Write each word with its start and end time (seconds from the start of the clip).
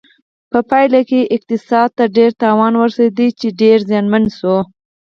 په 0.51 0.59
پایله 0.69 1.01
کې 1.09 1.31
اقتصاد 1.35 1.89
ته 1.97 2.03
ډیر 2.17 2.31
تاوان 2.43 2.73
ورسېده 2.77 3.27
چې 3.39 3.47
ډېر 3.61 3.77
زیانمن 3.89 4.23
شو. 4.37 4.57